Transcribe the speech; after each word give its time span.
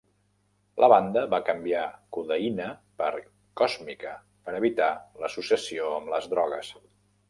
La 0.83 0.87
banda 0.93 1.21
va 1.33 1.39
canviar 1.49 1.83
"codeïna" 2.17 2.71
per 3.03 3.11
"còsmica" 3.63 4.17
per 4.49 4.59
evitar 4.65 4.93
l'associació 5.25 5.97
amb 6.03 6.15
les 6.17 6.35
drogues. 6.37 6.79